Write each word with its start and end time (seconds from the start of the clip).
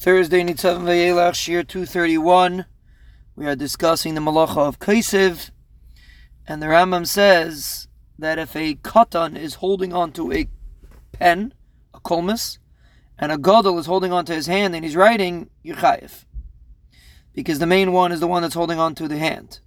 Thursday, 0.00 0.42
Nitzav 0.42 0.80
Vayelach, 0.80 1.34
Shiur 1.34 1.68
231. 1.68 2.64
We 3.36 3.44
are 3.44 3.54
discussing 3.54 4.14
the 4.14 4.22
Melacha 4.22 4.56
of 4.56 4.78
Kaisiv. 4.78 5.50
And 6.46 6.62
the 6.62 6.68
Rambam 6.68 7.06
says 7.06 7.86
that 8.18 8.38
if 8.38 8.56
a 8.56 8.76
katan 8.76 9.36
is 9.38 9.56
holding 9.56 9.92
onto 9.92 10.32
a 10.32 10.48
pen, 11.12 11.52
a 11.92 12.00
kolmus, 12.00 12.56
and 13.18 13.30
a 13.30 13.36
gadol 13.36 13.78
is 13.78 13.84
holding 13.84 14.10
onto 14.10 14.32
his 14.32 14.46
hand 14.46 14.74
and 14.74 14.86
he's 14.86 14.96
writing, 14.96 15.50
Yechayev. 15.62 16.24
Because 17.34 17.58
the 17.58 17.66
main 17.66 17.92
one 17.92 18.10
is 18.10 18.20
the 18.20 18.26
one 18.26 18.40
that's 18.40 18.54
holding 18.54 18.78
onto 18.78 19.06
the 19.06 19.18
hand. 19.18 19.60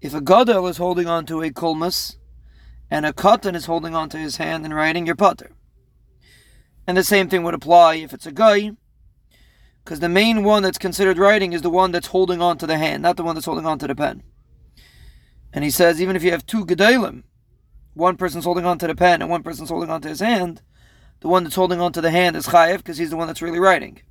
If 0.00 0.14
a 0.14 0.22
gadol 0.22 0.66
is 0.68 0.78
holding 0.78 1.08
onto 1.08 1.42
a 1.42 1.50
kolmus, 1.50 2.16
and 2.90 3.04
a 3.04 3.12
katan 3.12 3.54
is 3.54 3.66
holding 3.66 3.94
onto 3.94 4.16
his 4.16 4.38
hand 4.38 4.64
and 4.64 4.74
writing, 4.74 5.04
you're. 5.04 5.50
And 6.86 6.96
the 6.96 7.04
same 7.04 7.28
thing 7.28 7.42
would 7.42 7.52
apply 7.52 7.96
if 7.96 8.14
it's 8.14 8.24
a 8.24 8.32
guy 8.32 8.70
because 9.88 10.00
the 10.00 10.08
main 10.10 10.44
one 10.44 10.62
that's 10.62 10.76
considered 10.76 11.16
writing 11.16 11.54
is 11.54 11.62
the 11.62 11.70
one 11.70 11.92
that's 11.92 12.08
holding 12.08 12.42
on 12.42 12.58
to 12.58 12.66
the 12.66 12.76
hand, 12.76 13.02
not 13.02 13.16
the 13.16 13.22
one 13.22 13.34
that's 13.34 13.46
holding 13.46 13.64
on 13.64 13.78
to 13.78 13.86
the 13.86 13.94
pen. 13.94 14.22
And 15.50 15.64
he 15.64 15.70
says, 15.70 15.98
even 15.98 16.14
if 16.14 16.22
you 16.22 16.30
have 16.30 16.44
two 16.44 16.66
gedolim, 16.66 17.22
one 17.94 18.18
person's 18.18 18.44
holding 18.44 18.66
on 18.66 18.76
to 18.80 18.86
the 18.86 18.94
pen 18.94 19.22
and 19.22 19.30
one 19.30 19.42
person's 19.42 19.70
holding 19.70 19.88
on 19.88 20.02
to 20.02 20.08
his 20.10 20.20
hand, 20.20 20.60
the 21.20 21.28
one 21.28 21.42
that's 21.42 21.56
holding 21.56 21.80
on 21.80 21.94
to 21.94 22.02
the 22.02 22.10
hand 22.10 22.36
is 22.36 22.48
chayev 22.48 22.76
because 22.76 22.98
he's 22.98 23.08
the 23.08 23.16
one 23.16 23.28
that's 23.28 23.40
really 23.40 23.58
writing. 23.58 24.02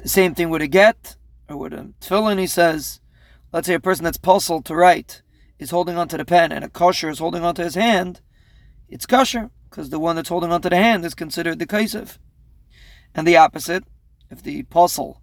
The 0.00 0.08
same 0.08 0.34
thing 0.34 0.50
with 0.50 0.62
a 0.62 0.66
get 0.66 1.14
or 1.48 1.56
with 1.56 1.72
a 1.72 1.92
tefillin. 2.00 2.40
He 2.40 2.48
says, 2.48 2.98
let's 3.52 3.68
say 3.68 3.74
a 3.74 3.78
person 3.78 4.02
that's 4.02 4.18
puzzled 4.18 4.64
to 4.64 4.74
write 4.74 5.22
is 5.60 5.70
holding 5.70 5.96
on 5.96 6.08
to 6.08 6.16
the 6.16 6.24
pen 6.24 6.50
and 6.50 6.64
a 6.64 6.68
kosher 6.68 7.08
is 7.08 7.20
holding 7.20 7.44
on 7.44 7.54
to 7.54 7.62
his 7.62 7.76
hand, 7.76 8.20
it's 8.88 9.06
kosher 9.06 9.50
because 9.70 9.90
the 9.90 10.00
one 10.00 10.16
that's 10.16 10.28
holding 10.28 10.50
on 10.50 10.60
to 10.62 10.70
the 10.70 10.76
hand 10.76 11.04
is 11.04 11.14
considered 11.14 11.60
the 11.60 11.68
kaisiv. 11.68 12.18
And 13.14 13.26
the 13.26 13.36
opposite, 13.36 13.84
if 14.30 14.42
the 14.42 14.62
pasul 14.64 15.20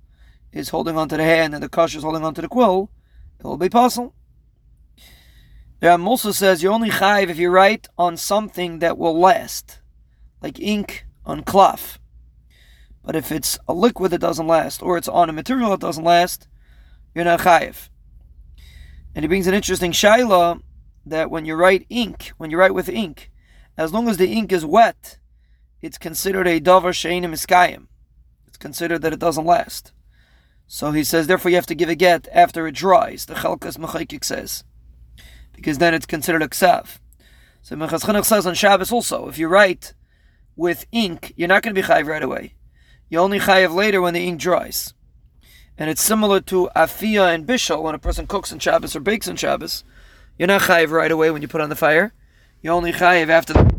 is 0.51 0.69
holding 0.69 0.97
onto 0.97 1.17
the 1.17 1.23
hand 1.23 1.53
and 1.53 1.63
the 1.63 1.69
kush 1.69 1.95
is 1.95 2.03
holding 2.03 2.23
onto 2.23 2.41
the 2.41 2.47
quill, 2.47 2.91
it 3.39 3.45
will 3.45 3.57
be 3.57 3.69
pasul. 3.69 4.13
The 5.79 5.97
also 5.97 6.31
says 6.31 6.61
you 6.61 6.69
only 6.69 6.89
chayiv 6.89 7.29
if 7.29 7.37
you 7.37 7.49
write 7.49 7.87
on 7.97 8.17
something 8.17 8.79
that 8.79 8.97
will 8.97 9.17
last, 9.17 9.79
like 10.41 10.59
ink 10.59 11.05
on 11.25 11.43
cloth. 11.43 11.99
But 13.03 13.15
if 13.15 13.31
it's 13.31 13.57
a 13.67 13.73
liquid 13.73 14.11
that 14.11 14.19
doesn't 14.19 14.45
last, 14.45 14.83
or 14.83 14.97
it's 14.97 15.07
on 15.07 15.29
a 15.29 15.33
material 15.33 15.69
that 15.71 15.79
doesn't 15.79 16.03
last, 16.03 16.47
you're 17.15 17.23
not 17.23 17.39
chayiv. 17.39 17.89
And 19.15 19.23
he 19.23 19.27
brings 19.27 19.47
an 19.47 19.53
interesting 19.53 19.91
shaila 19.91 20.61
that 21.05 21.31
when 21.31 21.45
you 21.45 21.55
write 21.55 21.85
ink, 21.89 22.33
when 22.37 22.51
you 22.51 22.57
write 22.57 22.73
with 22.73 22.89
ink, 22.89 23.31
as 23.77 23.93
long 23.93 24.09
as 24.09 24.17
the 24.17 24.33
ink 24.33 24.51
is 24.51 24.65
wet, 24.65 25.18
it's 25.81 25.97
considered 25.97 26.47
a 26.47 26.59
davar 26.59 26.91
sheinim 26.91 27.31
iskayim 27.31 27.87
It's 28.47 28.57
considered 28.57 29.01
that 29.01 29.13
it 29.13 29.19
doesn't 29.19 29.45
last. 29.45 29.93
So 30.67 30.91
he 30.91 31.03
says, 31.03 31.27
therefore, 31.27 31.49
you 31.49 31.57
have 31.57 31.65
to 31.67 31.75
give 31.75 31.89
a 31.89 31.95
get 31.95 32.27
after 32.31 32.67
it 32.67 32.75
dries. 32.75 33.25
The 33.25 33.33
Chelkas 33.33 33.77
Mechokek 33.77 34.23
says, 34.23 34.63
because 35.53 35.79
then 35.79 35.93
it's 35.95 36.05
considered 36.05 36.43
a 36.43 36.47
ksav. 36.47 36.99
So 37.61 37.75
Mechas 37.75 38.25
says 38.25 38.45
on 38.45 38.53
Shabbos 38.53 38.91
also, 38.91 39.27
if 39.27 39.37
you 39.37 39.47
write 39.47 39.93
with 40.55 40.85
ink, 40.91 41.33
you're 41.35 41.47
not 41.47 41.63
going 41.63 41.73
to 41.73 41.81
be 41.81 41.87
chayiv 41.87 42.05
right 42.05 42.21
away. 42.21 42.53
You 43.09 43.19
only 43.19 43.39
chayiv 43.39 43.73
later 43.73 44.01
when 44.01 44.13
the 44.13 44.27
ink 44.27 44.39
dries. 44.39 44.93
And 45.77 45.89
it's 45.89 46.03
similar 46.03 46.41
to 46.41 46.69
afia 46.75 47.33
and 47.33 47.47
bishul 47.47 47.81
when 47.81 47.95
a 47.95 47.99
person 47.99 48.27
cooks 48.27 48.51
on 48.51 48.59
Shabbos 48.59 48.95
or 48.95 48.99
bakes 48.99 49.27
on 49.27 49.37
Shabbos. 49.37 49.83
You're 50.37 50.47
not 50.47 50.61
chayiv 50.61 50.91
right 50.91 51.11
away 51.11 51.31
when 51.31 51.41
you 51.41 51.47
put 51.47 51.61
on 51.61 51.69
the 51.69 51.75
fire. 51.75 52.13
You 52.61 52.69
only 52.71 52.91
chayiv 52.91 53.29
after 53.29 53.53
the 53.53 53.78